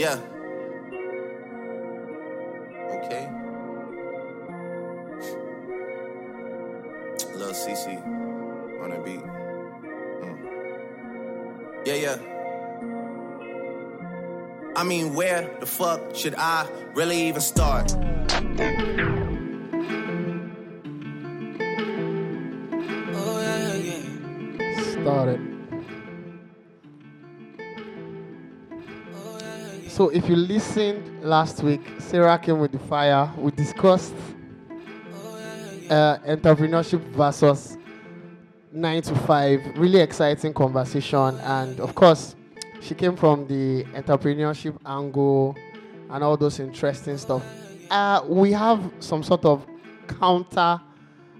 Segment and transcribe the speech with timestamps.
[0.00, 0.16] Yeah.
[2.90, 3.28] Okay.
[7.34, 8.00] Lil CC
[8.80, 9.20] on the beat.
[10.22, 10.38] Mm.
[11.84, 12.18] Yeah, yeah.
[14.74, 17.94] I mean, where the fuck should I really even start?
[30.00, 33.30] So if you listened last week, Sarah came with the fire.
[33.36, 34.14] We discussed
[35.90, 37.76] uh, entrepreneurship versus
[38.72, 39.60] nine to five.
[39.76, 42.34] Really exciting conversation, and of course,
[42.80, 45.54] she came from the entrepreneurship angle
[46.08, 47.42] and all those interesting stuff.
[47.90, 49.66] Uh, we have some sort of
[50.18, 50.80] counter,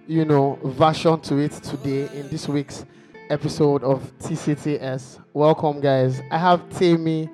[0.06, 2.84] you know, version to it today in this week's
[3.30, 5.19] episode of TCTS.
[5.33, 6.20] Welcome, guys.
[6.30, 7.30] I have Tammy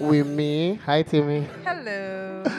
[0.00, 0.76] with me.
[0.86, 1.46] Hi, Timmy.
[1.64, 2.44] Hello.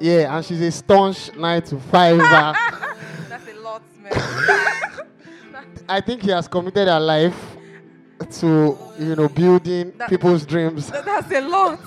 [0.00, 2.18] Yeah, and she's a staunch nine to five.
[3.28, 4.12] That's a lot, man.
[5.88, 7.36] I think he has committed her life
[8.40, 10.90] to, you know, building That- people's dreams.
[10.90, 11.78] That- That's a lot.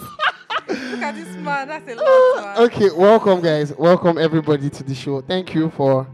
[0.70, 1.68] Look at this man.
[1.68, 2.58] That's a lot, man.
[2.68, 3.74] Okay, welcome, guys.
[3.76, 5.20] Welcome, everybody, to the show.
[5.20, 6.08] Thank you for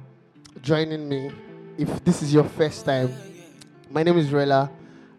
[0.64, 1.30] joining me.
[1.78, 3.14] If this is your first time,
[3.92, 4.72] my name is Rella.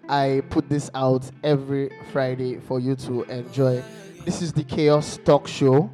[0.09, 3.83] I put this out every Friday for you to enjoy.
[4.25, 5.91] This is the Chaos Talk Show.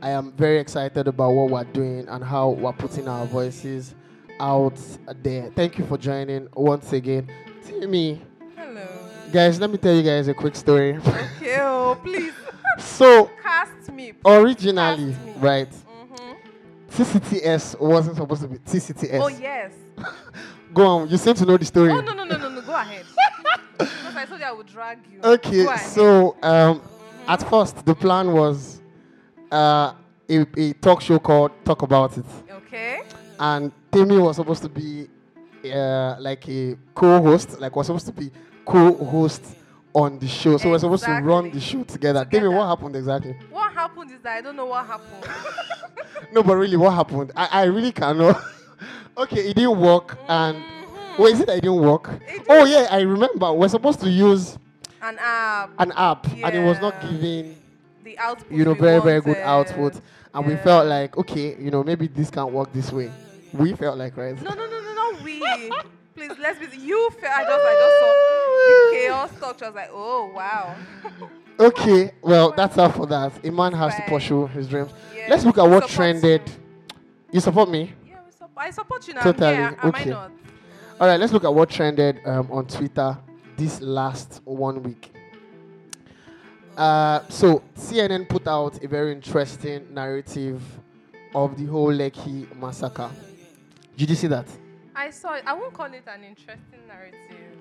[0.00, 3.94] I am very excited about what we're doing and how we're putting our voices
[4.40, 4.76] out
[5.22, 5.50] there.
[5.54, 7.30] Thank you for joining once again.
[7.64, 8.20] Timmy,
[8.56, 8.84] Hello.
[9.32, 10.96] guys, let me tell you guys a quick story.
[10.96, 12.32] Okay, oh, please
[12.78, 14.12] so, cast me.
[14.24, 15.32] originally, Cast me.
[15.38, 16.36] right, Mhm.
[16.90, 19.20] TCTS wasn't supposed to be TCTS.
[19.22, 19.72] Oh, yes.
[20.74, 21.90] Go on, you seem to know the story.
[21.92, 22.60] Oh, no, no, no, no, no.
[22.62, 23.04] Go ahead.
[24.22, 25.20] I told you I would drag you.
[25.20, 26.80] Okay, so um,
[27.26, 28.80] at first the plan was
[29.50, 29.94] uh,
[30.28, 33.02] a, a talk show called Talk About It, Okay.
[33.40, 35.08] and Timmy was supposed to be
[35.64, 38.30] uh, like a co-host, like was supposed to be
[38.64, 39.56] co-host
[39.92, 40.56] on the show.
[40.56, 42.24] So we're supposed to run the show together.
[42.24, 43.36] Timmy, what happened exactly?
[43.50, 45.26] What happened is that I don't know what happened.
[46.32, 47.30] No, but really, what happened?
[47.36, 48.40] I, I really cannot.
[49.18, 50.81] okay, it didn't work, and Mhm.
[51.18, 52.08] Wait, is it that it didn't work?
[52.28, 53.52] It Oh yeah, I remember.
[53.52, 54.58] We're supposed to use
[55.02, 55.70] An app.
[55.78, 57.56] an app, and it was not giving
[58.04, 58.50] The output.
[58.50, 60.00] you know very very good output,
[60.34, 63.10] and we felt like okay, you know maybe this can't work this way.
[63.52, 64.40] We felt like right.
[64.42, 65.40] No, no, no, no, not we.
[66.14, 66.76] Please, let's be.
[66.76, 67.28] You feel.
[67.30, 68.12] I just, I just saw
[68.68, 69.62] the chaos talk.
[69.62, 70.76] I was like, oh wow.
[71.60, 73.44] Okay, well that's all for that.
[73.44, 74.90] A man has to pursue his dreams.
[75.14, 75.90] Yeah, Let's look at what support
[76.20, 76.42] trended.
[77.30, 77.40] you.
[77.40, 77.92] Support me?
[78.08, 79.22] Yeah, we sup- I support you now.
[79.22, 80.02] Totally, Yeah, am okay.
[80.10, 80.32] I not?
[81.02, 83.18] All right, let's look at what trended um, on Twitter
[83.56, 85.12] this last one week.
[86.76, 90.62] Uh, so CNN put out a very interesting narrative
[91.34, 93.10] of the whole Lekki massacre.
[93.96, 94.46] Did you see that?
[94.94, 95.42] I saw it.
[95.44, 97.58] I won't call it an interesting narrative.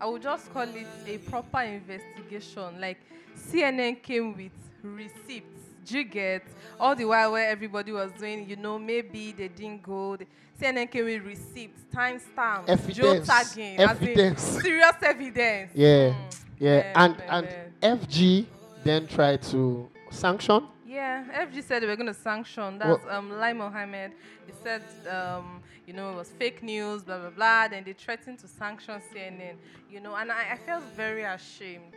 [0.00, 2.80] I would just call it a proper investigation.
[2.80, 3.00] Like
[3.36, 5.67] CNN came with receipts.
[5.88, 6.42] Do you get
[6.78, 10.16] all the while where everybody was doing, you know, maybe they didn't go.
[10.16, 10.26] The,
[10.60, 13.56] CNN came with receipts, timestamps, Evidence.
[13.56, 14.42] in Evidence.
[14.62, 15.70] serious evidence.
[15.74, 16.14] Yeah, Mm.
[16.58, 18.46] yeah, Yeah, and and FG
[18.84, 20.66] then tried to sanction.
[20.86, 22.78] Yeah, FG said they were going to sanction.
[22.78, 24.12] That's um, Lai Mohammed.
[24.46, 27.68] He said, um, you know, it was fake news, blah, blah, blah.
[27.68, 29.56] Then they threatened to sanction CNN,
[29.90, 31.92] you know, and I, I felt very ashamed.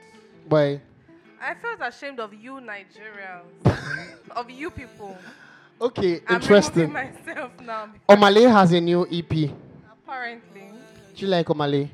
[0.47, 0.79] Why?
[1.41, 5.18] I felt ashamed of you Nigerians, of you people.
[5.81, 6.91] Okay, I'm interesting.
[6.94, 7.90] myself now.
[8.07, 9.50] Omah Lay has a new EP.
[9.91, 10.69] Apparently.
[11.16, 11.91] Do you like Omah Lay?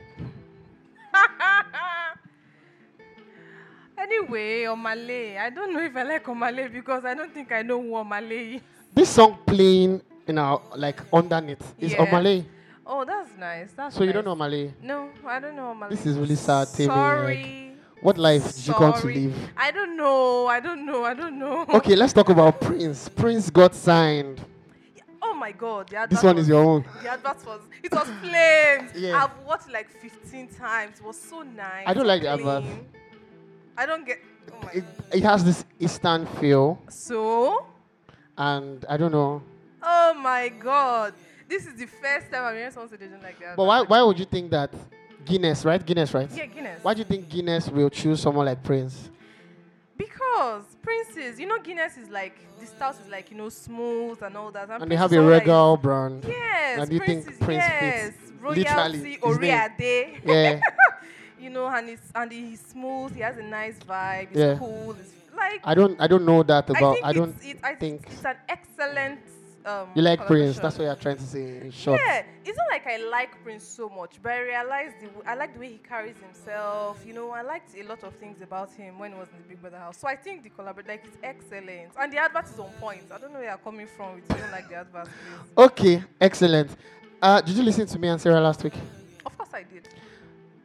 [3.98, 5.38] anyway, Omah Lay.
[5.38, 7.92] I don't know if I like Omah Lay because I don't think I know who
[7.92, 8.62] Omah Lay is.
[8.94, 12.06] This song playing in our like underneath is Yeah.
[12.06, 12.46] Omah Lay.
[12.86, 13.72] Oh, that's nice.
[13.76, 14.38] That's So you don't nice.
[14.38, 14.74] know Omah Lay.
[14.84, 15.96] No, I don't know Omah Lay.
[15.96, 17.67] This is really sad, Timmy, like- Sorry.
[18.02, 19.16] What life did you come to Sorry.
[19.28, 19.50] live?
[19.58, 20.48] I don't know.
[20.48, 21.04] I don't know.
[21.04, 21.66] I don't know.
[21.78, 23.10] Okay, let's talk about Prince.
[23.10, 24.40] Prince got signed.
[25.22, 25.90] Oh my God.
[25.90, 26.86] The This one was- is your own.
[27.04, 27.62] The advert was.
[27.84, 28.92] It was flames.
[28.96, 29.24] Yeah.
[29.24, 31.00] I've watched like 15 times.
[31.00, 31.84] It was so nice.
[31.86, 32.64] I don't like the advert.
[33.78, 34.20] I don't get.
[34.54, 34.84] Oh my It,
[35.14, 37.66] it has this Eastern feel, So.
[38.38, 39.42] and I don't know.
[39.84, 41.14] Oh my God.
[41.50, 43.56] This is the first time I'm hearing someone say they don't like that.
[43.58, 44.72] But why, why would you think that
[45.28, 45.86] Guinness, right?
[45.86, 46.30] Guinness, right?
[46.34, 46.84] Yeah, Guinness.
[46.84, 49.10] Why do you think Guinness will choose someone like Prince?
[49.98, 54.38] Because Prince's, you know, Guinness is like the style is like you know smooth and
[54.38, 54.70] all that.
[54.70, 56.24] And they Prince have a all like- regal brand.
[56.28, 56.80] Yes.
[56.80, 58.32] And you think Prince yes, fits?
[58.40, 60.20] Royalty, Oriade.
[60.24, 60.60] Yeah.
[61.40, 63.16] you know, and he's and he's smooth.
[63.16, 64.30] He has a nice vibe.
[64.30, 64.58] He's Yeah.
[64.58, 64.94] cool.
[64.94, 67.60] He's, like I don't I don't know that I about think I don't it's, it,
[67.64, 69.20] I think it's an excellent
[69.68, 70.60] um you like Prince.
[70.60, 72.00] That's what you're trying to say in short.
[72.06, 75.36] Yeah, it's not like I like Prince so much, but I realized the, w- I
[75.36, 77.04] like the way he carries himself.
[77.06, 79.50] You know, I liked a lot of things about him when he was in the
[79.50, 79.98] Big Brother house.
[79.98, 83.04] So I think the collaboration, like, it's excellent, and the advert is on point.
[83.14, 85.52] I don't know where you're coming from with you don't like the advert, please.
[85.66, 86.72] Okay, excellent.
[87.22, 88.74] Uh, did you listen to me and Sarah last week?
[89.26, 89.88] Of course I did.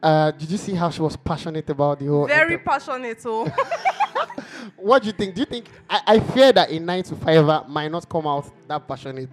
[0.01, 2.27] Uh, did you see how she was passionate about the whole?
[2.27, 3.45] Very passionate, oh.
[4.77, 5.35] what do you think?
[5.35, 8.49] Do you think I, I fear that a nine to five might not come out
[8.67, 9.29] that passionate?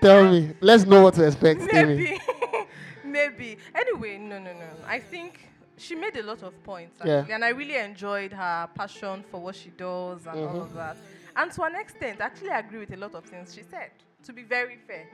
[0.00, 0.50] Tell me.
[0.60, 1.60] Let's know what to expect.
[1.72, 2.18] Maybe.
[3.04, 3.56] Maybe.
[3.74, 4.66] Anyway, no, no, no.
[4.86, 7.24] I think she made a lot of points, Yeah.
[7.30, 10.62] and I really enjoyed her passion for what she does and all Mhm.
[10.62, 10.96] of that.
[11.36, 13.90] And to an extent, I actually agree with a lot of things she said,
[14.24, 15.06] to be very fair.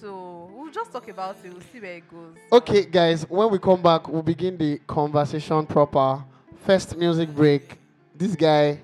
[0.00, 2.36] So we'll just talk about it, we'll see where it goes.
[2.52, 3.28] Okay, guys.
[3.28, 6.22] When we come back, we'll begin the conversation proper.
[6.64, 7.76] First music break.
[8.16, 8.80] This guy,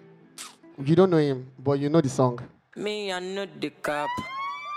[0.84, 2.38] you don't know him, but you know the song.
[2.76, 4.10] Me, I know the cap.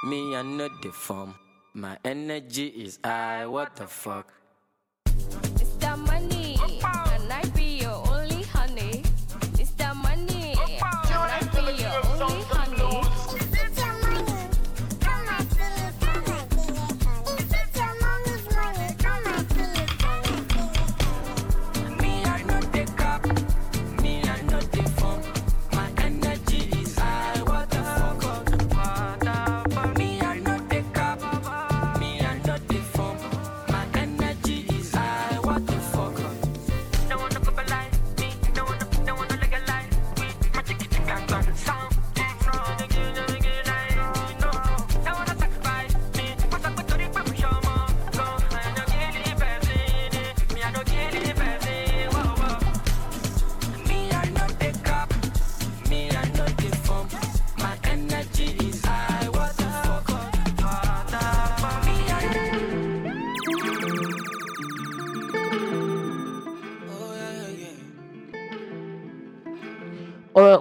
[0.05, 1.35] Me, I know the form.
[1.73, 3.45] My energy is high.
[3.45, 4.31] What the fuck?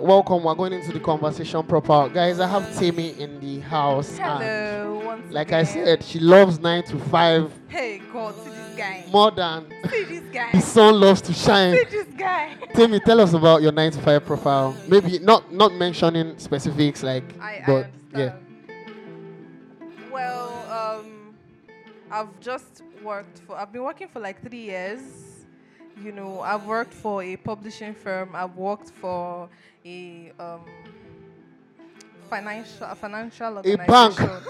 [0.02, 0.42] Welcome.
[0.44, 2.40] We're going into the conversation proper, guys.
[2.40, 4.18] I have Tammy in the house.
[4.18, 9.04] and Hello, like I said, she loves nine to five Hey, God, see this guy.
[9.10, 10.50] more than See this guy.
[10.52, 11.76] the sun loves to shine.
[11.76, 12.54] See this guy.
[12.74, 14.76] Tammy, tell us about your nine to five profile.
[14.88, 17.92] Maybe not not mentioning specifics, like, I, I but understand.
[18.14, 18.32] yeah.
[20.10, 21.34] Well, um,
[22.10, 23.56] I've just worked for.
[23.56, 25.00] I've been working for like three years.
[26.02, 28.30] You know, I've worked for a publishing firm.
[28.34, 29.48] I've worked for
[29.84, 30.60] a um,
[32.28, 33.90] financial a financial A bank.
[34.20, 34.42] organization.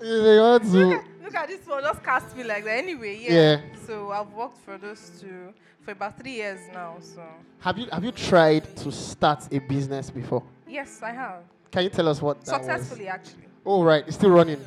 [0.00, 1.82] You want to- Look at this one.
[1.82, 2.78] Just cast me like that.
[2.78, 3.32] Anyway, yeah.
[3.32, 3.60] Yeah.
[3.86, 5.52] So I've worked for those two
[5.84, 6.96] for about three years now.
[7.00, 7.22] So
[7.60, 10.42] have you have you tried to start a business before?
[10.68, 13.46] yes, I have Can you tell us what successfully actually.
[13.64, 14.60] Oh right, it's still running.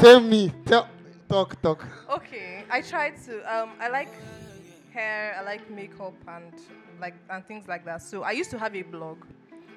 [0.00, 0.88] Tell me, tell,
[1.30, 1.86] talk, talk.
[2.10, 3.34] Okay, I tried to.
[3.54, 4.12] Um, I like
[4.92, 5.36] hair.
[5.38, 6.52] I like makeup and
[7.00, 8.02] like and things like that.
[8.02, 9.18] So I used to have a blog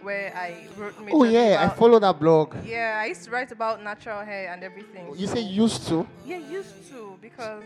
[0.01, 0.95] where I wrote.
[1.11, 2.55] Oh yeah, I follow that blog.
[2.65, 5.05] Yeah, I used to write about natural hair and everything.
[5.15, 6.07] You so- say used to?
[6.25, 7.63] Yeah, used to because.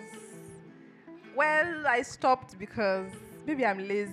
[1.35, 3.07] Well, I stopped because
[3.45, 4.11] maybe I'm lazy.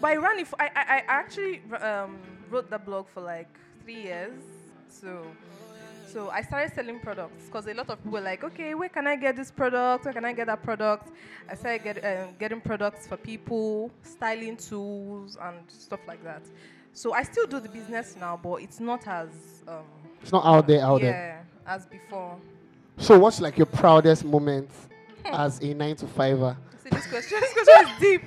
[0.00, 0.48] But I ran it.
[0.58, 2.16] I, I I actually um,
[2.50, 4.40] wrote the blog for like three years.
[4.88, 5.26] So.
[6.12, 9.06] So I started selling products because a lot of people were like, okay, where can
[9.06, 10.04] I get this product?
[10.06, 11.08] Where can I get that product?
[11.50, 16.42] I started get, um, getting products for people, styling tools and stuff like that.
[16.94, 19.28] So I still do the business now, but it's not as
[19.68, 19.84] um,
[20.22, 21.46] It's not out there, out yeah there.
[21.66, 22.38] as before.
[22.96, 24.70] So what's like your proudest moment
[25.26, 26.56] as a nine to fiver?
[26.82, 27.38] See this question.
[27.40, 28.22] This question is deep.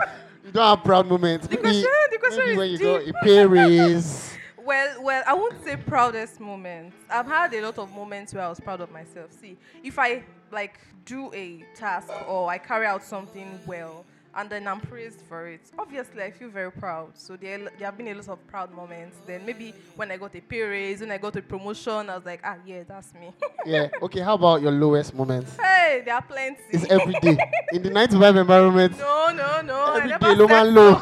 [0.45, 1.47] You don't have proud moments.
[1.47, 3.13] The Maybe, question- the question maybe is when you deep.
[3.13, 4.30] got a pay raise.
[4.63, 6.93] Well, well, I won't say proudest moment.
[7.09, 9.31] I've had a lot of moments where I was proud of myself.
[9.31, 14.67] See, if I like do a task or I carry out something well and then
[14.67, 17.17] I'm praised for it, obviously I feel very proud.
[17.17, 19.17] So there, there have been a lot of proud moments.
[19.25, 22.25] Then maybe when I got a pay raise, when I got a promotion, I was
[22.25, 23.31] like, ah, yeah, that's me.
[23.65, 23.89] yeah.
[24.01, 24.21] Okay.
[24.21, 25.55] How about your lowest moments?
[25.57, 26.61] hey, there are plenty.
[26.71, 27.37] It's every day
[27.73, 28.97] in the nine to five environment.
[28.97, 29.93] no, no, no.
[29.93, 31.01] Every day, low man low.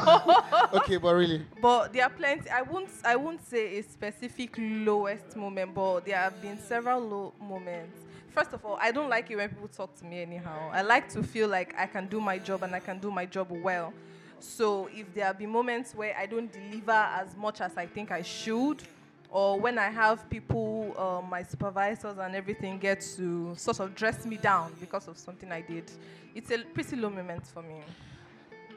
[0.74, 2.48] okay, but really, But there are plenty.
[2.50, 2.88] I won't.
[3.04, 8.09] I won't say a specific lowest moment, but there have been several low moments.
[8.30, 10.70] First of all, I don't like it when people talk to me anyhow.
[10.72, 13.26] I like to feel like I can do my job and I can do my
[13.26, 13.92] job well.
[14.38, 18.22] So if there been moments where I don't deliver as much as I think I
[18.22, 18.82] should,
[19.30, 24.24] or when I have people, uh, my supervisors and everything, get to sort of dress
[24.24, 25.90] me down because of something I did,
[26.34, 27.80] it's a pretty low moment for me.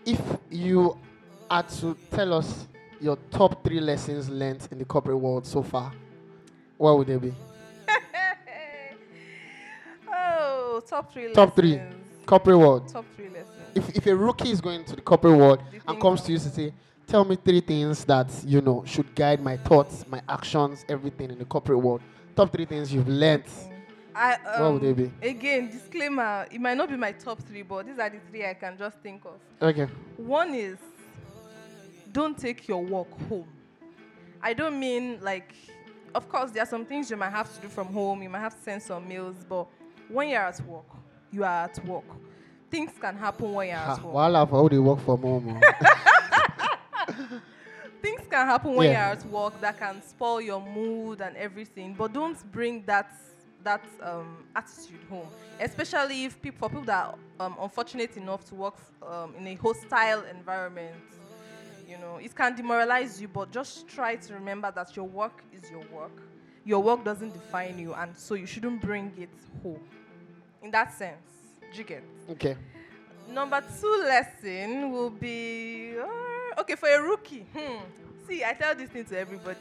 [0.05, 0.98] If you
[1.50, 2.67] are to tell us
[3.00, 5.91] your top three lessons learned in the corporate world so far,
[6.77, 7.33] what would they be?
[10.88, 11.34] Top three.
[11.34, 11.75] Top three.
[11.78, 11.96] lessons.
[12.25, 12.88] Corporate world.
[12.88, 13.50] Top three lessons.
[13.75, 16.50] If, if a rookie is going to the corporate world and comes to you to
[16.50, 16.74] say,
[17.08, 21.40] tell me three things that, you know, should guide my thoughts, my actions, everything in
[21.40, 22.02] the corporate world.
[22.36, 23.44] Top three things you've learned.
[24.16, 25.12] I, um, What would they be?
[25.28, 28.54] Again, disclaimer: it might not be my top three, but these are the three I
[28.54, 29.40] can just think of.
[29.62, 29.88] Okay.
[30.18, 30.78] One is
[32.12, 33.48] don't take your work home.
[34.42, 35.54] I don't mean like,
[36.13, 38.22] of course, there are some things you might have to do from home.
[38.22, 39.68] You might have to send some mails, but
[40.13, 40.86] when you're at work,
[41.32, 42.05] you are at work.
[42.70, 44.50] Things can happen when you're at work.
[44.50, 45.62] For how they work from home.
[45.63, 47.41] oh.
[48.01, 49.08] Things can happen when Yeah.
[49.12, 51.93] you're at work that can spoil your mood and everything.
[51.93, 53.12] But don't bring that
[53.63, 55.27] that um, attitude home,
[55.58, 59.55] especially if people for people that are um, unfortunate enough to work um, in a
[59.55, 60.93] hostile environment.
[61.88, 65.70] You know, it can demoralize you, but just try to remember that your work is
[65.72, 66.12] your work.
[66.65, 69.29] Your work doesn't define you, and so you shouldn't bring it
[69.62, 69.79] home.
[70.63, 71.17] In that sense,
[71.72, 72.03] do you get?
[72.32, 72.55] okay.
[73.29, 77.46] Number two lesson will be uh, okay for a rookie.
[77.55, 77.79] Hmm.
[78.27, 79.60] See, I tell this thing to everybody.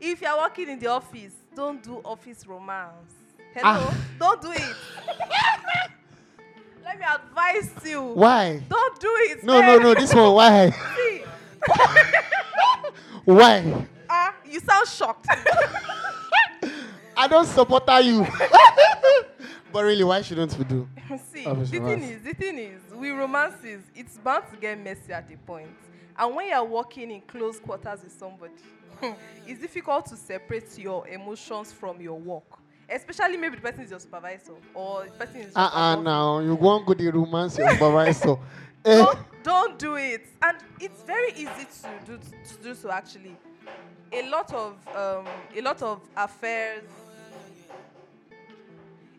[0.00, 3.12] If you're working in the office, don't do office romance.
[3.54, 3.94] Hello, Ah.
[4.18, 4.76] don't do it.
[6.84, 8.02] Let me advise you.
[8.02, 8.62] Why?
[8.68, 9.44] Don't do it.
[9.44, 9.82] No, no, man.
[9.82, 9.94] no.
[9.94, 10.70] This one, why?
[10.96, 11.22] See,
[13.24, 13.86] Why?
[14.10, 15.26] ah, you sound shocked.
[17.16, 18.26] I don't support you.
[19.72, 20.88] but really, why shouldn't we do?
[21.32, 25.30] See, the thing is, the thing is, with romances, it's bound to get messy at
[25.32, 25.68] a point.
[26.18, 28.52] And when you're working in close quarters with somebody,
[29.46, 32.44] it's difficult to separate your emotions from your work.
[32.88, 36.40] Especially maybe the person is your supervisor or the person is Uh uh now.
[36.40, 38.36] You won't go the romance your supervisor.
[38.84, 40.26] Eh, don't, don't do it.
[40.42, 43.36] And it's very easy to do to do so actually.
[44.12, 45.24] A lot of um,
[45.56, 46.82] a lot of affairs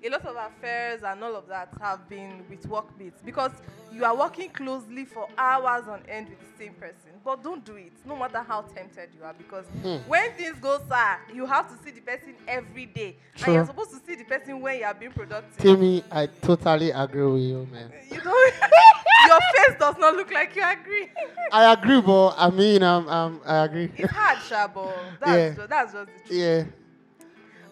[0.04, 3.52] a lot of affairs and all of that have been with workmates because
[3.92, 7.12] you are working closely for hours on end with the same person.
[7.24, 9.66] But don't do it, no matter how tempted you are, because
[10.08, 13.92] when things go sour, you have to see the person every day, and you're supposed
[13.92, 15.58] to see the person when you are being productive.
[15.58, 17.92] Timmy, I totally agree with you, man.
[18.12, 18.54] You don't.
[19.28, 21.08] your face does not look like you agree.
[21.52, 23.90] I agree, but I mean, um, um, I agree.
[23.96, 24.96] it's hard, Shabo.
[25.20, 25.66] That's Yeah.
[25.68, 26.32] that's just the truth.
[26.32, 26.64] yeah.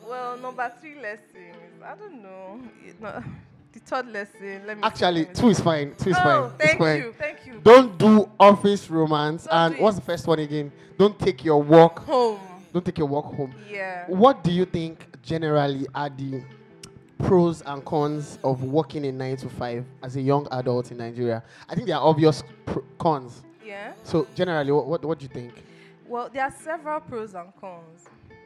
[0.07, 1.60] Well, number three lesson.
[1.83, 2.61] I don't know.
[3.73, 4.63] The third lesson.
[4.67, 4.83] Let me.
[4.83, 5.95] Actually, two is fine.
[5.95, 6.57] Two is oh, fine.
[6.59, 6.97] Thank fine.
[6.97, 7.61] you, thank you.
[7.63, 9.45] Don't do office romance.
[9.45, 10.73] Don't and what's the first one again?
[10.97, 11.99] Don't take your work.
[11.99, 12.39] home.
[12.73, 13.53] Don't take your work home.
[13.69, 14.05] Yeah.
[14.07, 16.43] What do you think generally are the
[17.19, 21.41] pros and cons of working in nine to five as a young adult in Nigeria?
[21.69, 23.41] I think there are obvious pr- cons.
[23.65, 23.93] Yeah.
[24.03, 25.53] So generally, what, what what do you think?
[26.07, 28.05] Well, there are several pros and cons.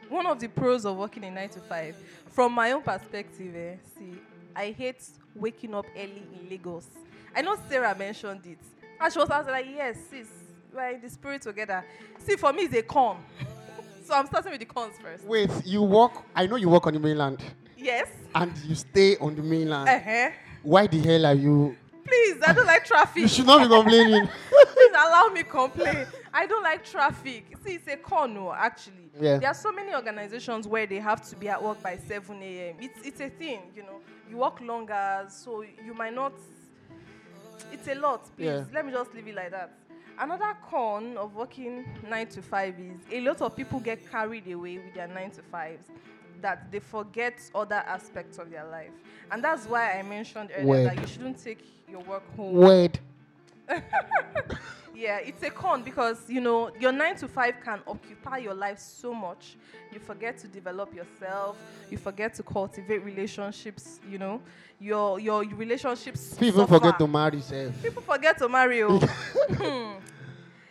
[0.10, 1.96] One of the pros of working in nine to five,
[2.32, 4.14] from my own perspective, eh, see,
[4.56, 5.04] I hate
[5.36, 6.88] waking up early in Lagos.
[7.36, 8.60] I know Sarah mentioned it,
[9.00, 10.28] and she was I was like, "Yes, sis,
[10.74, 11.84] we're in the spirit together."
[12.20, 13.18] See, for me, it's a con.
[14.06, 15.24] so I'm starting with the cons first.
[15.26, 16.12] Wait, you work?
[16.36, 17.40] I know you work on the mainland,
[17.78, 18.08] Yes.
[18.34, 19.90] and you stay on the mainland.
[19.90, 20.30] Uh-huh.
[20.64, 21.76] Why the hell are you?
[22.06, 23.24] Please, I don't like traffic.
[23.24, 24.28] You should not be complaining.
[24.74, 26.06] Please allow me complain.
[26.34, 27.46] I don't like traffic.
[27.66, 29.10] See, it's a con, no, actually.
[29.20, 29.38] Yeah.
[29.38, 32.76] There are so many organizations where they have to be at work by 7 a.m.
[32.80, 34.02] It's, it's a thing, you know.
[34.30, 36.34] You work longer, so you might not.
[37.72, 38.46] It's a lot, please.
[38.46, 38.64] Yeah.
[38.74, 39.72] Let me just leave it like that.
[40.20, 44.78] Another con of working 9 to 5 is a lot of people get carried away
[44.78, 45.80] with their 9 to 5s
[46.42, 48.92] that they forget other aspects of their life.
[49.32, 50.88] And that's why I mentioned earlier Word.
[50.88, 52.54] that you shouldn't take your work home.
[52.54, 53.00] Word.
[54.96, 58.80] Yeah, it's a con because you know your nine to five can occupy your life
[58.80, 59.58] so much.
[59.92, 61.58] You forget to develop yourself.
[61.90, 64.00] You forget to cultivate relationships.
[64.10, 64.42] You know,
[64.80, 66.36] your your relationships.
[66.36, 66.76] People suffer.
[66.76, 67.84] forget to marry, self.
[67.84, 68.84] People forget to marry.
[68.84, 69.00] oh.
[69.50, 69.94] Hmm.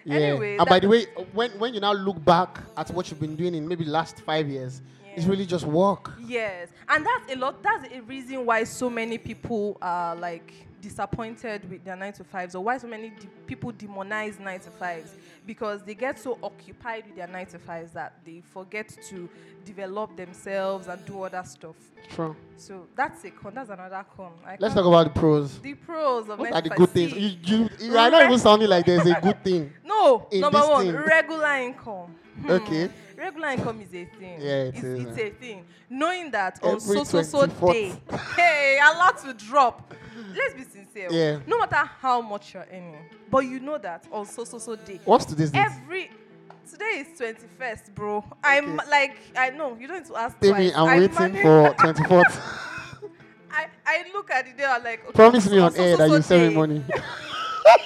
[0.06, 0.16] Yeah.
[0.16, 3.36] Anyway, and by the way, when when you now look back at what you've been
[3.36, 4.82] doing in maybe last five years,
[5.16, 6.12] it's really just work.
[6.20, 7.62] Yes, and that's a lot.
[7.62, 12.54] That's a reason why so many people are like disappointed with their nine to fives,
[12.54, 15.14] or why so many de- people demonize nine to fives
[15.46, 19.28] because they get so occupied with their nine to fives that they forget to
[19.64, 21.76] develop themselves and do other stuff.
[22.10, 22.36] True.
[22.56, 23.54] So that's a con.
[23.54, 24.32] That's another con.
[24.46, 25.58] I Let's talk about the pros.
[25.60, 27.12] the pros of What are the good things?
[27.14, 29.72] You, you, you are not even sounding like there's a good thing.
[29.84, 30.96] No, number one, thing.
[30.96, 32.14] regular income.
[32.42, 32.50] Hmm.
[32.50, 32.90] Okay.
[33.16, 34.40] Regular income is a thing.
[34.40, 35.22] Yeah, it it's, is, it's eh?
[35.26, 35.64] a thing.
[35.90, 37.72] Knowing that on Every so so so 24th.
[37.72, 37.92] day,
[38.36, 39.94] hey, a lot to drop.
[40.36, 41.08] let's be sincere.
[41.10, 41.14] Oh.
[41.14, 41.38] Yeah.
[41.46, 42.96] No matter how much you're earning,
[43.30, 45.60] but you know that on so so so day, What's today's date?
[45.60, 46.10] every
[46.70, 48.24] today is 21st, bro.
[48.42, 50.72] I'm like I know you don't need to ask twice.
[50.74, 52.60] I'm I waiting for 24th.
[53.50, 54.64] I, I look at the day.
[54.64, 56.54] I'm like, okay, Promise me on so- so- air so- that so you send me
[56.56, 56.84] money.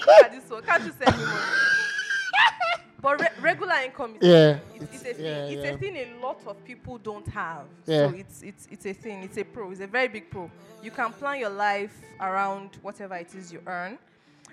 [0.07, 0.63] Look at this one.
[0.63, 1.41] Can't you send me money?
[3.01, 5.53] But re- regular income is Yeah, it's, it's, it's- a yeah, thing.
[5.59, 5.71] It's yeah.
[5.71, 7.65] a thing a lot of people don't have.
[7.87, 8.09] Yeah.
[8.11, 9.23] So it's it's it's a thing.
[9.23, 9.71] It's a pro.
[9.71, 10.51] It's a very big pro.
[10.83, 13.99] You can plan your life around whatever it is you earn.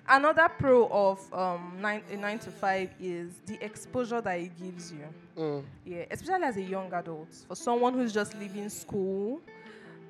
[0.08, 4.92] Another pro of um, nine, a nine to five is the exposure that it gives
[4.92, 5.06] you.
[5.36, 5.64] Mm.
[5.84, 7.34] Yeah, especially as a young adult.
[7.48, 9.42] For someone who's just leaving school,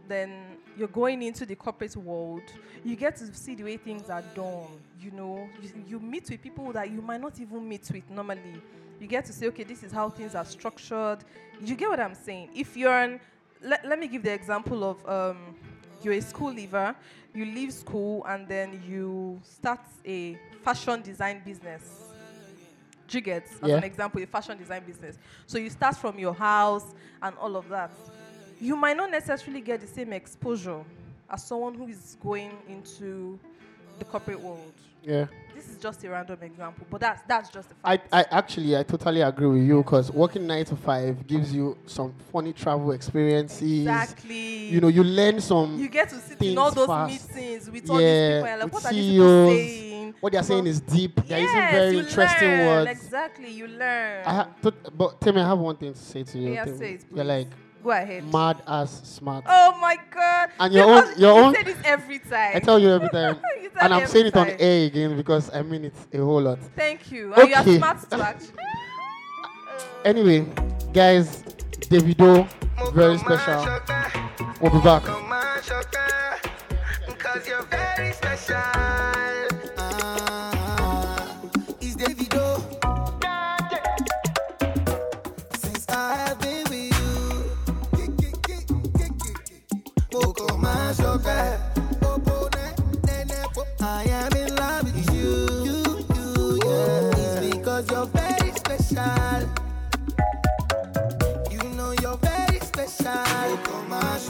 [0.07, 2.43] then you're going into the corporate world.
[2.83, 4.67] You get to see the way things are done.
[4.99, 8.61] You know, you, you meet with people that you might not even meet with normally.
[8.99, 11.19] You get to say, okay, this is how things are structured.
[11.61, 12.49] You get what I'm saying?
[12.55, 13.19] If you're an,
[13.61, 15.55] let, let me give the example of um,
[16.01, 16.95] you're a school leaver,
[17.33, 22.01] you leave school and then you start a fashion design business.
[23.07, 23.77] Get, as Yeah.
[23.77, 25.17] an example, a fashion design business.
[25.47, 26.83] So you start from your house
[27.21, 27.91] and all of that.
[28.59, 30.81] You might not necessarily get the same exposure
[31.29, 33.37] as someone who is going into
[33.99, 34.71] the corporate world.
[35.03, 35.25] Yeah.
[35.53, 38.09] This is just a random example, but that's that's just the I, fact.
[38.13, 42.13] I actually I totally agree with you because working nine to five gives you some
[42.31, 43.61] funny travel experiences.
[43.81, 44.67] exactly.
[44.67, 47.33] You know, you learn some you get to sit in all those fast.
[47.35, 50.13] meetings with all these Yeah, people and like, what are these people saying?
[50.19, 51.15] what they're saying is deep.
[51.27, 52.85] They're using very you interesting learn.
[52.87, 52.91] words.
[53.03, 54.25] Exactly, you learn.
[54.25, 56.53] I ha- to- but Timmy, I have one thing to say to you.
[56.53, 57.47] Yeah, say it, You're like
[57.85, 58.23] Go ahead.
[58.33, 59.43] mad as smart.
[59.47, 60.49] Oh my god.
[60.59, 62.51] And your own- Because your you own- say this every time.
[62.55, 64.57] I tell you every time, You and I'm every saying it on time.
[64.59, 66.57] air again because I mean it a whole lot.
[66.75, 67.31] Thank you.
[67.35, 67.75] And you Okay.
[67.75, 68.65] are smart to actually.
[70.03, 70.47] Anyway,
[70.93, 71.43] guys,
[71.91, 72.47] Davido,
[72.93, 73.61] very special.
[74.61, 75.03] We'll be back.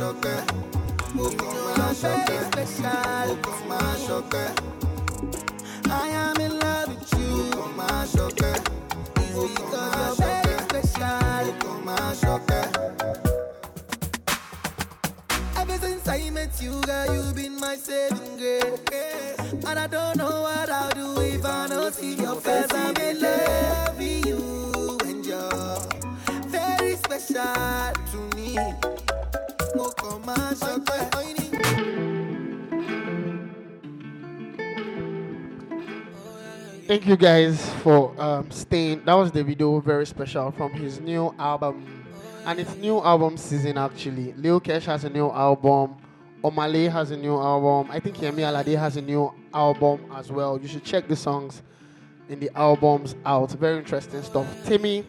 [0.05, 0.45] Mashoka.
[1.15, 1.45] Boko
[1.77, 2.35] Mashoka.
[2.51, 3.35] Special.
[3.35, 4.43] Boko Mashoka.
[5.89, 7.49] I am in love with you.
[7.51, 8.51] Boko Mashoka.
[9.17, 11.53] It's because you're very special.
[11.53, 12.59] Boko Mashoka.
[15.57, 19.39] Ever since I met you, girl, you've been my saving grace.
[19.65, 22.71] And I don't know what I'll do if I don't see your face.
[22.71, 25.79] I'm in love with you, and you're
[26.49, 28.59] very special to me.
[36.87, 39.05] Thank you guys for um, staying.
[39.05, 41.85] That was Davido, very special from his new album,
[42.45, 44.33] and it's new album season actually.
[44.33, 45.95] Lil Kesh has a new album.
[46.43, 47.91] Omah Lay has a new album.
[47.91, 50.59] I think Yemi Alade has a new album as well.
[50.59, 51.61] You should check the songs
[52.29, 53.51] in the albums out.
[53.51, 54.47] Very interesting stuff.
[54.65, 55.05] Timmy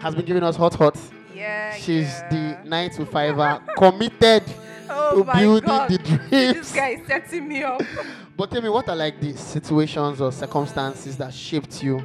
[0.00, 0.98] has been giving us hot hot.
[1.34, 1.74] Yeah.
[1.74, 2.28] She's yeah.
[2.28, 2.41] the
[2.72, 4.42] nine to fiver committed
[4.88, 5.90] oh to building God.
[5.90, 5.98] the
[6.30, 6.72] This dreams.
[6.72, 7.82] guy is setting me up.
[8.36, 12.02] But tell me, what are like the situations or circumstances that shaped you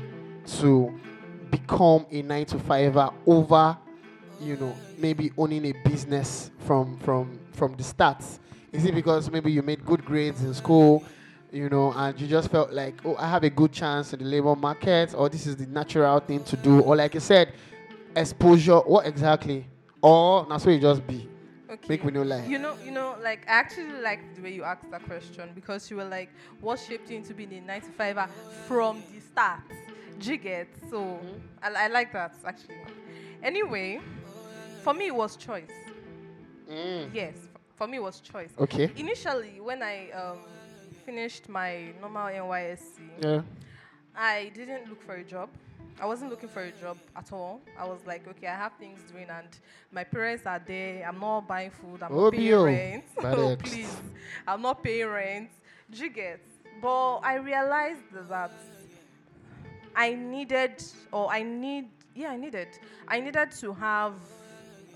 [0.60, 0.94] to
[1.50, 3.78] become a nine to fiver over,
[4.42, 8.22] you know, maybe owning a business from from from the start?
[8.74, 11.02] Is it because maybe you made good grades in school,
[11.52, 14.26] you know, and you just felt like, oh, I have a good chance in the
[14.26, 17.54] labor market, or this is the natural thing to do, or like I said,
[18.18, 18.80] exposure.
[18.80, 19.66] What exactly?
[20.02, 21.28] Or that's where you just be.
[21.70, 21.86] Okay.
[21.90, 22.46] Make we no lie.
[22.46, 25.90] You know, you know, like I actually like the way you asked that question because
[25.92, 26.30] you were like,
[26.62, 28.30] "What shaped you into being a 95er
[28.68, 29.60] from the start?"
[30.20, 30.68] Do you get?
[30.90, 31.76] So Mm-hmm.
[31.76, 32.76] I, I like that actually.
[33.44, 34.00] Anyway,
[34.84, 35.70] for me it was choice.
[36.70, 37.10] Mm.
[37.14, 37.36] Yes,
[37.76, 38.52] for me it was choice.
[38.60, 38.90] Okay.
[38.96, 40.38] Initially, when I um,
[41.06, 43.42] finished my normal NYSC, Yeah.
[44.16, 45.50] I didn't look for a job.
[46.00, 47.60] I wasn't looking for a job at all.
[47.78, 49.48] I was like, okay, I have things doing, and
[49.92, 51.06] my parents are there.
[51.08, 52.04] I'm not buying food.
[52.04, 53.04] I'm not paying rent.
[53.24, 53.96] Oh, please,
[54.48, 55.50] I'm not paying rent.
[55.90, 56.40] Do you get?
[56.82, 58.52] But I realized that
[59.96, 62.68] I needed, or I need, yeah, I needed,
[63.08, 64.14] I needed to have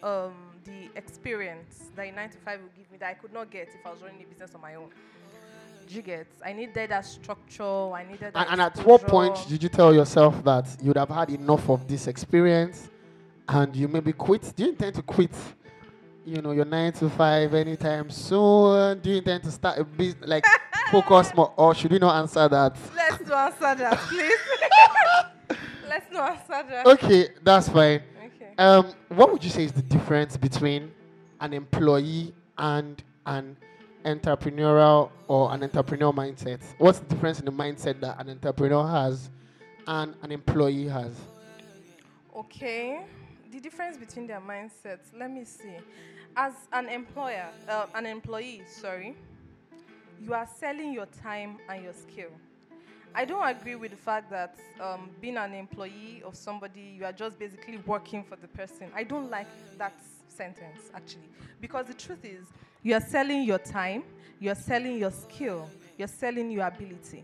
[0.03, 0.33] um,
[0.65, 3.69] the experience that a nine to five would give me that I could not get
[3.69, 4.89] if I was running a business on my own.
[5.91, 6.27] You get?
[6.45, 7.63] I needed that structure.
[7.63, 8.35] I needed that.
[8.35, 11.85] And, and at what point did you tell yourself that you'd have had enough of
[11.85, 12.89] this experience
[13.49, 14.53] and you maybe quit?
[14.55, 15.31] Do you intend to quit
[16.25, 18.99] you know, your nine to five anytime soon?
[18.99, 20.45] Do you intend to start a business, like
[20.91, 22.77] focus more, or should we not answer that?
[22.95, 25.57] Let's not answer that, please.
[25.89, 26.85] Let's not answer that.
[26.85, 28.01] Okay, that's fine.
[28.25, 28.53] Okay.
[28.57, 30.91] Um, what would you say is the difference between
[31.41, 33.57] an employee and an
[34.03, 36.59] entrepreneurial or an entrepreneurial mindset?
[36.77, 39.29] What's the difference in the mindset that an entrepreneur has
[39.87, 41.13] and an employee has?
[42.35, 43.01] Okay.
[43.51, 45.11] The difference between their mindsets.
[45.17, 45.75] Let me see.
[46.35, 49.15] As an employer, uh, an employee, sorry,
[50.21, 52.29] you are selling your time and your skill.
[53.13, 57.11] I don't agree with the fact that um, being an employee of somebody, you are
[57.11, 58.87] just basically working for the person.
[58.95, 59.93] I don't like that
[60.41, 61.29] sentence, actually.
[61.59, 62.45] Because the truth is,
[62.81, 64.03] you are selling your time,
[64.39, 67.23] you are selling your skill, you're selling your ability.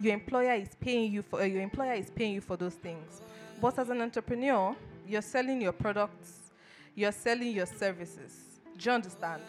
[0.00, 3.20] Your employer is paying you for, uh, your employer is paying you for those things.
[3.60, 4.74] But as an entrepreneur,
[5.06, 6.52] you're selling your products,
[6.94, 8.32] you're selling your services.
[8.78, 9.42] Do you understand?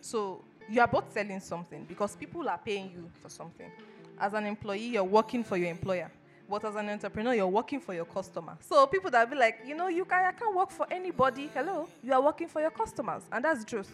[0.00, 3.70] So you are both selling something because people are paying you for something.
[4.18, 6.10] As an employee, you're working for your employer.
[6.48, 8.56] But as an entrepreneur, you're working for your customer.
[8.60, 11.50] So people that be like, you know, you can I can't work for anybody.
[11.52, 13.90] Hello, you are working for your customers, and that's the truth,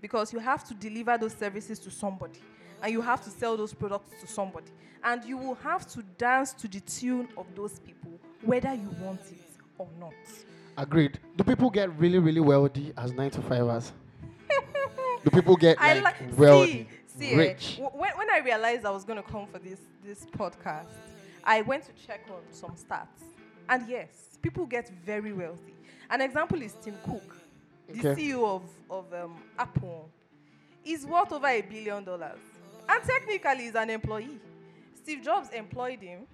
[0.00, 2.40] because you have to deliver those services to somebody,
[2.82, 4.72] and you have to sell those products to somebody,
[5.04, 8.10] and you will have to dance to the tune of those people,
[8.42, 9.38] whether you want it
[9.78, 10.12] or not.
[10.76, 11.20] Agreed.
[11.36, 13.92] Do people get really, really wealthy as nine to fivers?
[15.22, 17.76] Do people get I like like wealthy, see, see, eh, rich?
[17.78, 20.86] w- when, when I realized I was going to come for this this podcast,
[21.44, 23.22] I went to check on some stats,
[23.68, 25.74] and yes, people get very wealthy.
[26.10, 27.36] An example is Tim Cook,
[27.88, 28.22] the Okay.
[28.30, 30.08] CEO of of um, Apple.
[30.82, 32.38] He's worth over a billion dollars,
[32.88, 34.38] and technically, he's an employee.
[34.94, 36.26] Steve Jobs employed him.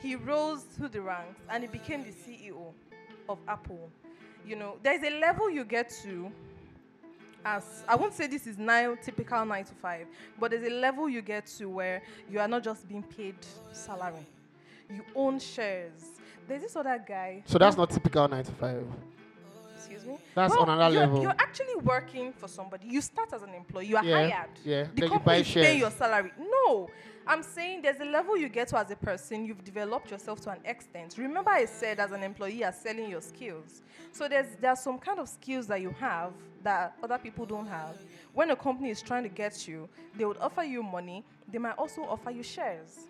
[0.00, 2.72] He rose through the ranks, and he became the CEO
[3.28, 3.90] of Apple.
[4.46, 6.30] You know, there's a level you get to
[7.44, 10.06] as I won't say this is now typical nine to five,
[10.38, 13.36] but there's a level you get to where you are not just being paid
[13.72, 14.26] salary.
[14.90, 15.92] You own shares.
[16.46, 17.42] There's this other guy.
[17.46, 18.84] So that's not typical nine to five.
[19.76, 20.18] Excuse me.
[20.34, 21.22] That's on another you're, level.
[21.22, 22.86] You're actually working for somebody.
[22.88, 23.86] You start as an employee.
[23.86, 24.50] You are Yeah, hired.
[24.64, 24.82] yeah.
[24.84, 25.66] The Then you company buy shares.
[25.66, 26.32] paying your salary.
[26.38, 26.90] No.
[27.28, 29.44] I'm saying there's a level you get to as a person.
[29.44, 31.16] You've developed yourself to an extent.
[31.18, 33.82] Remember, I said as an employee, you're selling your skills.
[34.12, 36.32] So there's there's some kind of skills that you have
[36.64, 37.96] that other people don't have.
[38.32, 41.22] When a company is trying to get you, they would offer you money.
[41.52, 43.00] They might also offer you shares.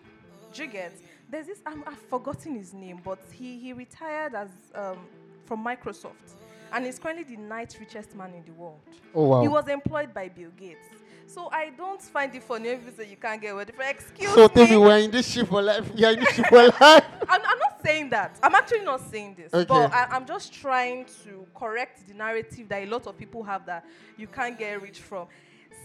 [0.53, 0.93] Do you get?
[1.29, 1.61] There's this.
[1.65, 4.97] I'm, I've forgotten his name, but he he retired as um,
[5.45, 6.35] from Microsoft,
[6.73, 8.81] and he's currently the ninth richest man in the world.
[9.15, 9.41] Oh wow.
[9.41, 10.87] He was employed by Bill Gates.
[11.29, 13.73] So I don't find it funny if you say you can't get wealthy.
[13.87, 14.71] Excuse so tell me.
[14.71, 15.87] me, we're in this ship for life.
[15.93, 16.75] Yeah, in this ship for life.
[16.81, 18.39] I'm, I'm not saying that.
[18.41, 19.53] I'm actually not saying this.
[19.53, 19.65] Okay.
[19.65, 23.63] But I, I'm just trying to correct the narrative that a lot of people have
[23.67, 23.85] that
[24.17, 25.27] you can't get rich from.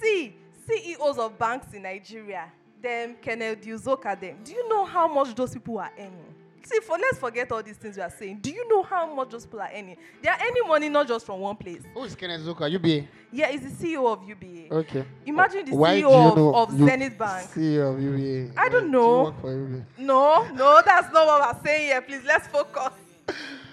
[0.01, 0.35] See,
[0.67, 4.39] CEOs of banks in Nigeria, them Kenneth Uzoka, them.
[4.45, 6.35] Do you know how much those people are earning?
[6.65, 8.39] See, for let's forget all these things we are saying.
[8.41, 9.97] Do you know how much those people are earning?
[10.23, 11.83] They are earning money not just from one place.
[11.93, 12.71] Who is Kenneth Zuka?
[12.71, 13.07] UBA.
[13.31, 14.73] Yeah, he's the CEO of UBA.
[14.75, 15.05] Okay.
[15.27, 17.51] Imagine the Why CEO you of- know of you- Zenith Bank.
[17.51, 18.53] CEO of UBA.
[18.59, 19.27] I don't do know.
[19.43, 19.85] UBA?
[19.99, 22.01] No, no, that's not what we're saying here.
[22.01, 22.93] Please, let's focus.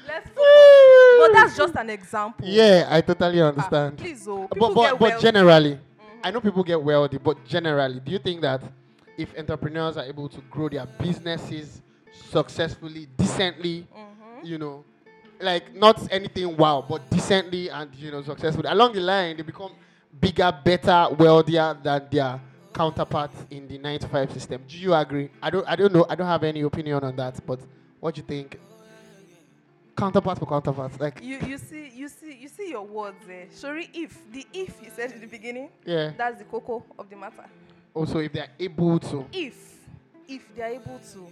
[0.07, 0.35] Let's focus.
[1.19, 2.45] but that's just an example.
[2.45, 3.97] Yeah, I totally Ah, understand.
[3.97, 5.79] please, oh, but but, but generally,
[6.23, 8.61] I know people get wealthy, but generally, do you think that
[9.17, 11.81] if entrepreneurs are able to grow their businesses
[12.31, 14.45] successfully, decently, Mm-hmm.
[14.45, 14.83] you know,
[15.39, 19.71] like not anything wow, but decently and you know successfully along the line, they become
[20.19, 22.39] bigger, better, wealthier than their
[22.73, 24.61] counterparts in the nine to five system.
[24.67, 25.29] Do you agree?
[25.41, 25.67] I don't.
[25.67, 26.05] I don't know.
[26.09, 27.39] I don't have any opinion on that.
[27.45, 27.59] But
[27.99, 28.57] what do you think?
[29.95, 33.45] Counterpart for counterparts, like You, you see, you see, you see your words there.
[33.51, 36.11] Sorry, if the if you said in the beginning, yeah.
[36.17, 37.45] that's the cocoa of the matter.
[37.93, 39.25] Also, if they are able to.
[39.33, 39.77] If,
[40.27, 41.27] if they are able to,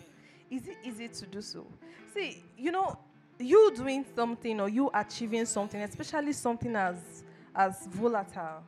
[0.50, 1.66] is it easy to do so?
[2.14, 2.98] See, you know,
[3.38, 7.24] you doing something or you achieving something, especially something as
[7.56, 8.64] as volatile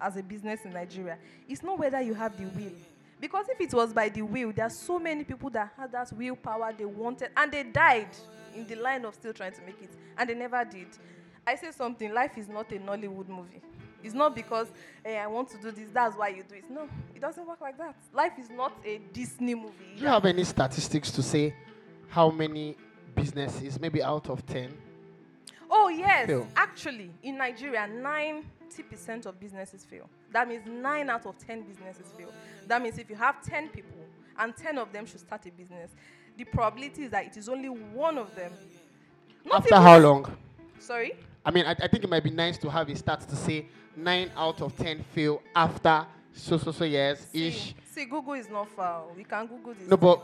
[0.00, 1.18] as a business in Nigeria,
[1.48, 2.72] it's not whether you have the will.
[3.20, 6.12] Because if it was by the will, there are so many people that had that
[6.12, 8.08] willpower they wanted and they died
[8.54, 10.88] in the line of still trying to make it, and they never did.
[11.46, 13.62] I say something, life is not a Nollywood movie.
[14.04, 14.68] It's not because
[15.04, 16.70] hey, I want to do this, that's why you do it.
[16.70, 17.96] No, it doesn't work like that.
[18.12, 19.94] Life is not a Disney movie.
[19.96, 21.54] Do you have any statistics to say
[22.08, 22.76] how many
[23.14, 24.72] businesses, maybe out of 10?
[25.70, 26.26] Oh, yes.
[26.26, 26.46] Fail.
[26.54, 30.08] Actually, in Nigeria, 90% of businesses fail.
[30.32, 32.32] That means 9 out of 10 businesses fail.
[32.66, 33.98] That means if you have 10 people
[34.38, 35.90] and 10 of them should start a business,
[36.36, 38.52] the probability is that it is only one of them.
[39.44, 40.36] Not After how long?
[40.78, 41.14] Sorry?
[41.44, 43.66] I mean, I, I think it might be nice to have a stat to say
[43.96, 47.74] nine out of ten fail after so so so years ish.
[47.90, 49.04] See, Google is not far.
[49.16, 49.88] We can Google this.
[49.88, 50.20] No, but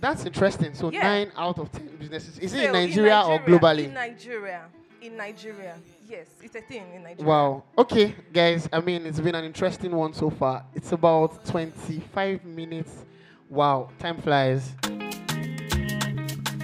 [0.00, 0.74] that's interesting.
[0.74, 1.02] So Yeah.
[1.02, 2.38] nine out of ten businesses.
[2.38, 3.84] Is it Fail in Nigeria, or globally?
[3.84, 4.62] In Nigeria.
[5.02, 5.76] In Nigeria.
[6.08, 7.28] Yes, it's a thing in Nigeria.
[7.28, 7.64] Wow.
[7.76, 8.68] Okay, guys.
[8.72, 10.64] I mean, it's been an interesting one so far.
[10.74, 13.04] It's about 25 minutes.
[13.50, 14.72] Wow, time flies.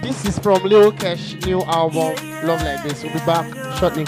[0.01, 2.15] This is from Lil Kesh new album,
[2.47, 3.03] Love Like This.
[3.03, 3.45] We'll be back
[3.77, 4.05] shortly.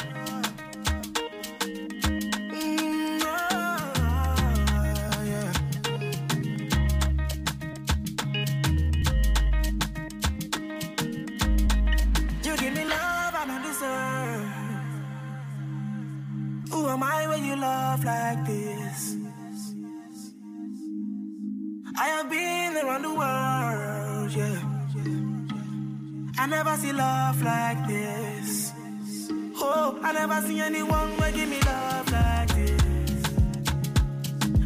[30.04, 33.24] I never see anyone will give me love like this.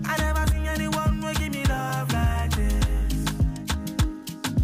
[0.06, 3.26] I never see anyone will give me love like this.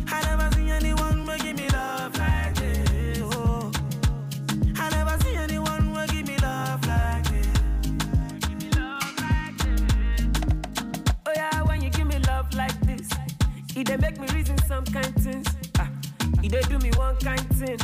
[0.08, 3.20] I never see anyone will give me love like this.
[3.34, 3.72] Oh,
[4.78, 7.48] I never see anyone will give me love like this.
[11.26, 13.10] Oh yeah, when you give me love like this,
[13.76, 15.48] it dey make me reason some kind things.
[15.80, 15.90] Ah,
[16.44, 17.78] it dey do me one kind thing.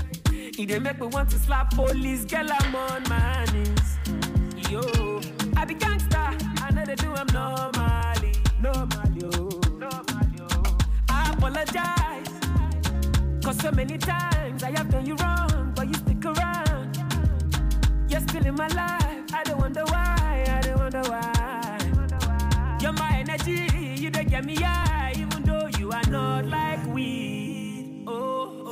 [0.59, 2.25] It dey make me want to slap police.
[2.25, 4.71] Girl, I'm on my knees.
[4.71, 4.81] Yo,
[5.55, 6.17] I be gangster.
[6.17, 10.77] I know they do I'm normally, normally, oh, normally, oh.
[11.09, 12.31] I apologize.
[13.43, 16.97] Cause so many times I have done you wrong, but you stick around.
[18.09, 19.33] You're still in my life.
[19.33, 20.43] I don't wonder why.
[20.49, 22.77] I don't wonder why.
[22.81, 23.69] You're my energy.
[24.01, 27.26] You don't get me high, even though you are not like weed.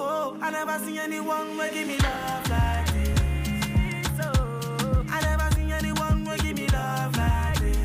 [0.07, 3.19] Oh, I never anyone will give me love like this.
[5.09, 7.77] I never see anyone will give me love like this.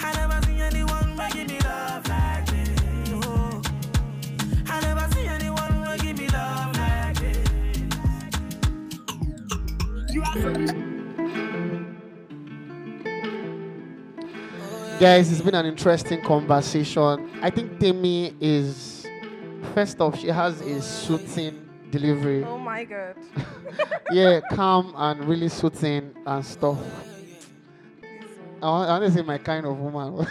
[0.00, 2.80] I never see anyone will give me love like this.
[4.68, 7.48] I never see anyone will give me love like this.
[15.00, 17.30] Guys, it's been an interesting conversation.
[17.40, 18.87] I think Timmy is,
[19.78, 22.42] first off, she has a soothing delivery.
[22.42, 23.14] Oh my god.
[24.10, 26.78] yeah, calm and really soothing and stuff.
[28.60, 30.26] I want, I want to say my kind of woman.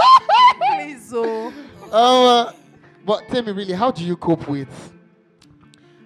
[0.70, 1.52] Please, oh.
[1.92, 2.52] uh,
[3.04, 4.94] but tell me really, how do you cope with,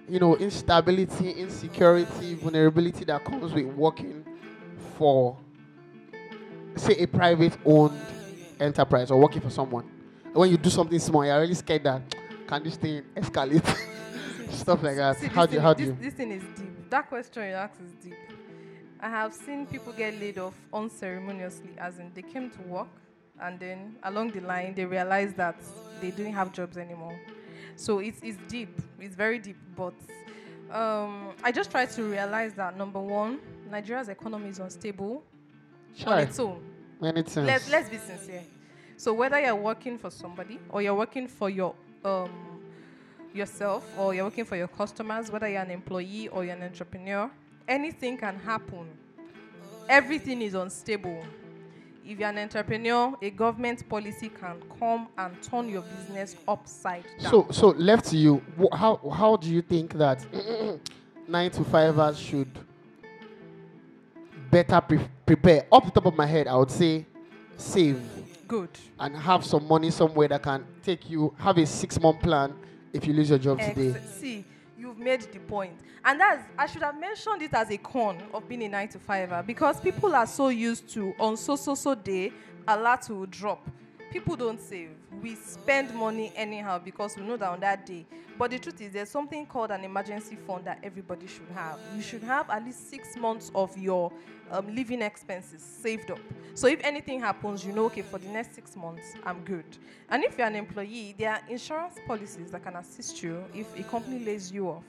[0.09, 4.25] you know, instability, insecurity, vulnerability that comes with working
[4.97, 5.37] for,
[6.75, 7.97] say, a private-owned
[8.59, 9.89] enterprise or working for someone?
[10.33, 12.15] When you do something small, you're really scared that
[12.51, 13.65] can this thing escalate,
[14.51, 15.17] stuff like that.
[15.17, 15.97] See, How do you, how do you?
[16.01, 16.89] This thing is deep.
[16.89, 18.17] That question you asked is deep.
[18.99, 22.89] I have seen people get laid off unceremoniously, as in they came to work
[23.39, 25.55] and then along the line they realized that
[26.01, 27.17] they didn't have jobs anymore.
[27.77, 28.77] So it's, it's deep.
[28.99, 29.57] It's very deep.
[29.75, 29.93] But
[30.69, 33.39] um, I just try to realize that number one,
[33.71, 35.23] Nigeria's economy is unstable
[36.05, 36.61] on its own.
[36.99, 37.47] Many things.
[37.47, 38.43] Let's let's be sincere.
[38.97, 42.29] So whether you're working for somebody or you're working for your um
[43.33, 47.29] yourself or you're working for your customers, whether you're an employee or you're an entrepreneur,
[47.67, 48.87] anything can happen.
[49.87, 51.23] Everything is unstable.
[52.05, 57.31] If you're an entrepreneur, a government policy can come and turn your business upside down.
[57.31, 58.41] So, so left to you,
[58.73, 60.25] how how do you think that
[61.27, 62.49] nine to fivers should
[64.49, 65.65] better pre- prepare?
[65.71, 67.05] Off the top of my head, I would say
[67.55, 68.01] save
[68.51, 68.69] good.
[68.99, 71.33] and have some money somewhere that can take you.
[71.37, 72.53] Have a six month plan
[72.91, 73.95] if you lose your job today.
[74.19, 74.43] See,
[74.77, 75.79] you've made the point.
[76.03, 78.99] And that's I should have mentioned it as a con of being a nine to
[78.99, 82.33] fiver because people are so used to on so so so day
[82.67, 83.69] a lot will drop.
[84.11, 84.89] People don't save.
[85.21, 88.05] We spend money anyhow because we know that on that day.
[88.37, 91.79] But the truth is there's something called an emergency fund that everybody should have.
[91.95, 94.11] You should have at least six months of your
[94.51, 96.19] um, living expenses saved up.
[96.55, 99.63] So if anything happens, you know, okay, for the next six months, I'm good.
[100.09, 103.83] And if you're an employee, there are insurance policies that can assist you if a
[103.83, 104.83] company lays you off.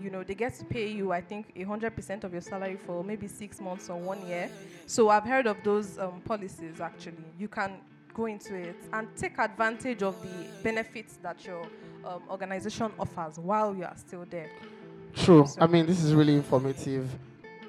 [0.00, 3.26] You know, they get to pay you, I think, 100% of your salary for maybe
[3.26, 4.50] six months or one year.
[4.86, 7.24] So I've heard of those um, policies actually.
[7.38, 7.72] You can
[8.14, 11.66] go into it and take advantage of the benefits that your
[12.04, 14.50] um, organization offers while you are still there.
[15.14, 15.46] True.
[15.46, 17.08] So- I mean, this is really informative.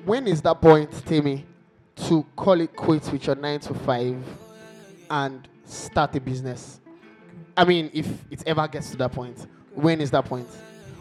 [0.05, 1.45] When is that point, Timmy,
[2.07, 4.17] to call it quits with your nine to five
[5.09, 6.79] and start a business?
[7.55, 10.47] I mean, if it ever gets to that point, when is that point?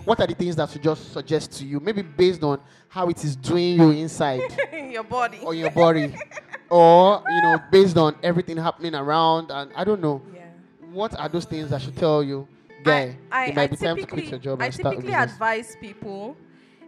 [0.04, 1.78] what are the things that should just suggest to you?
[1.80, 4.42] Maybe based on how it is doing you inside
[4.90, 5.38] Your body.
[5.42, 6.14] or your body,
[6.72, 10.22] or you know, based on everything happening around, and I don't know.
[10.34, 10.46] Yeah.
[10.90, 12.48] What are those things that should tell you,
[12.82, 13.16] guy?
[13.30, 15.14] I, it might I be time to quit your job I and start a typically
[15.14, 16.34] advise people,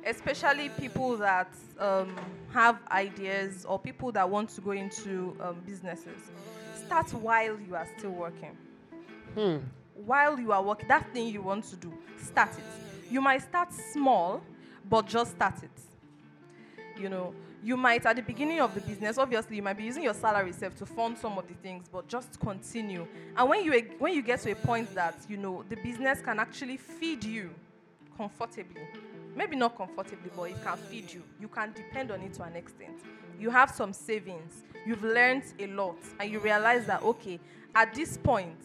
[0.06, 2.16] especially people that um,
[2.52, 6.30] have ideas or people that want to go into um, businesses,
[6.74, 8.56] start while you are still working.
[9.34, 9.56] Hmm.
[9.94, 12.64] While you are working, that thing you want to do, start it.
[13.12, 14.42] You might start small,
[14.88, 17.00] but just start it.
[17.00, 20.02] You know, you might at the beginning of the business, obviously, you might be using
[20.02, 23.06] your salary self to fund some of the things, but just continue.
[23.34, 26.38] And when you when you get to a point that you know the business can
[26.38, 27.50] actually feed you
[28.18, 28.82] comfortably,
[29.34, 31.22] maybe not comfortably, but it can feed you.
[31.40, 33.00] You can depend on it to an extent.
[33.40, 34.62] You have some savings.
[34.86, 37.40] You've learned a lot, and you realize that okay,
[37.74, 38.62] at this point,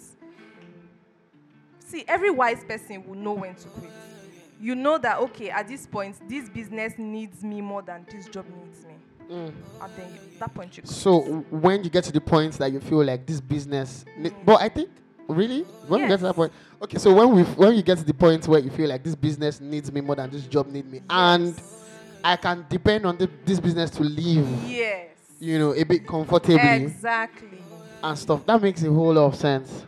[1.80, 4.09] see, every wise person will know when to quit.
[4.60, 8.46] You know that okay, at this point, this business needs me more than this job
[8.62, 8.94] needs me.
[9.30, 9.54] And
[9.96, 10.84] then you, that point you.
[10.86, 14.32] So w- when you get to the point that you feel like this business, ne-
[14.32, 14.46] mm.
[14.46, 14.90] but I think
[15.28, 16.98] really when we get to that point, okay.
[16.98, 19.62] So when we when you get to the point where you feel like this business
[19.62, 21.60] needs me more than this job needs me, and
[22.24, 26.84] I can depend on the, this business to live, yes, you know, a bit comfortably
[26.84, 27.60] exactly.
[28.04, 28.46] and stuff.
[28.48, 29.86] That makes a whole lot of sense.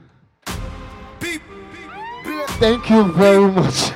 [2.60, 3.92] Thank you very much.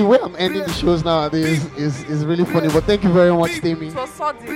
[0.00, 3.36] The way I'm ending the shows nowadays is, is really funny, but thank you very
[3.36, 3.88] much, Tammy.
[3.88, 4.46] It was sudden.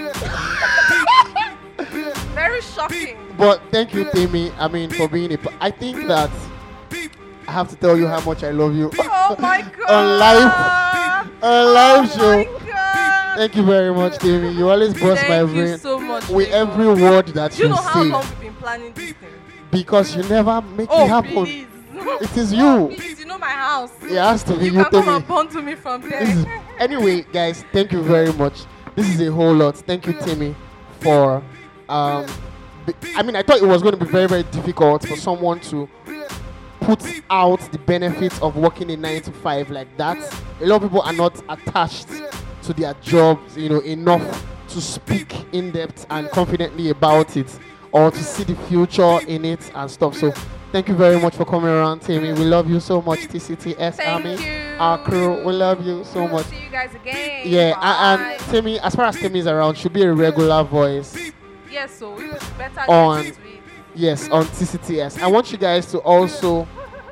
[2.34, 3.18] Very shocking.
[3.36, 4.50] But thank you, Tammy.
[4.52, 5.36] I mean, for being a.
[5.36, 6.30] p- I think that
[7.46, 8.90] I have to tell you how much I love you.
[8.98, 9.90] Oh my god.
[9.90, 12.38] On live, on live oh show.
[12.38, 13.36] My god.
[13.36, 14.50] Thank you very much, Tammy.
[14.52, 16.26] You always bust my Thank brain you so much.
[16.30, 19.28] with every word that Do you you know how long we've been planning this thing?
[19.70, 21.44] because you never make Oh, it happen.
[21.44, 21.66] please.
[22.06, 22.96] It is No, you.
[22.96, 23.90] Please, you know my house.
[24.02, 26.22] It has to be You you, can come and bond to me from there.
[26.22, 26.46] Is,
[26.78, 28.64] anyway, guys, thank you very much.
[28.94, 29.76] This is a whole lot.
[29.76, 30.54] Thank you, Timmy,
[31.00, 31.42] for.
[31.88, 32.26] Um,
[33.16, 35.88] I mean, I thought it was going to be very, very difficult for someone to
[36.80, 40.18] put out the benefits of working a nine to five like that.
[40.60, 42.08] A lot of people are not attached
[42.62, 47.58] to their jobs, you know, enough to speak in depth and confidently about it
[47.92, 50.16] or to see the future in it and stuff.
[50.16, 50.32] So,
[50.74, 52.32] thank you very much for coming around, Timmy.
[52.32, 54.44] We love you so much, TCTS Thank Army.
[54.44, 54.76] you.
[54.80, 56.46] Our crew, we love you so much.
[56.46, 57.42] See you guys again.
[57.44, 58.34] Yeah, Bye.
[58.34, 61.16] and Timmy, as far as Timmy is around, should be a regular voice.
[61.70, 63.60] Yes, so we better On- get into it.
[63.94, 65.22] Yes, on TCTS.
[65.22, 66.66] I want you guys to also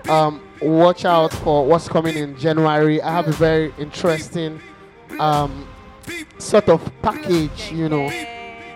[0.08, 3.00] um, watch out for what's coming in January.
[3.00, 4.60] I have a very interesting
[5.20, 5.68] um,
[6.38, 8.10] sort of package, you know.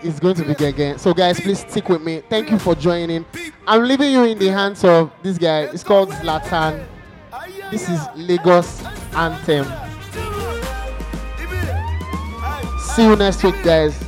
[0.06, 0.98] It's going to be again.
[1.00, 2.22] So, guys, please stick with me.
[2.30, 3.26] Thank you for joining.
[3.66, 5.62] I'm leaving you in the hands of this guy.
[5.62, 6.86] It's called Zlatan.
[7.72, 9.66] This is Lagos Anthem.
[12.78, 14.00] See you next week, guys.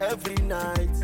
[0.00, 0.96] Every night.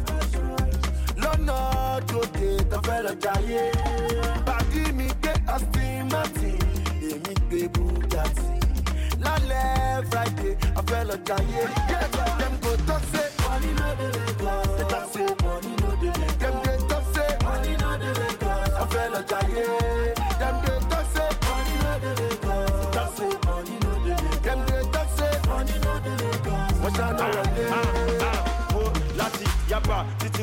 [11.04, 11.32] Friday,
[12.28, 12.31] a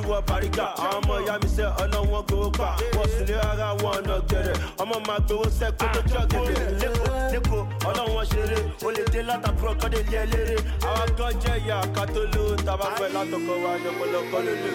[0.09, 4.15] wọ àwọn ọmọ ìyá mi sẹ ọlọ́wọ́n gbowó pa wọ́n sùn lé ara wọn ọ̀nà
[4.29, 9.19] gẹ̀rẹ̀ ọmọ máa gbowó sẹ́kọ̀ tó jọ gẹ̀rẹ̀ lẹ́kọ̀ọ́ lẹ́kọ̀ọ́ ọlọ́wọ́n ṣeré o lè dé
[9.29, 10.57] látàkùrọ̀ kọ́ lè lé ẹ léré
[10.89, 14.71] àwọn kan jẹ́ ìyá ká tó lò tàbá fẹ́ látọkọ wa ní ọpọlọpọ lólè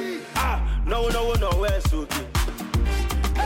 [0.90, 2.22] náwó náwó náwó ẹ̀ sókè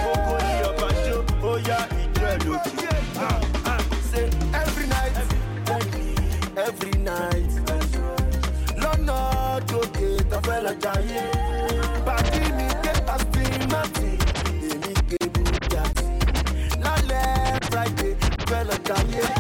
[0.01, 1.17] gbogbo ní ọba jó
[1.49, 2.71] ó yá ìjọ ẹ̀ lókè.
[4.11, 4.27] Say
[4.61, 5.17] every night,
[6.67, 7.51] every night.
[8.83, 9.17] Lọ́nà
[9.69, 9.79] tó
[10.47, 11.23] fẹ́ lọ jayé.
[11.33, 11.58] Bàdí
[18.59, 19.38] èmi gbé Bugatti.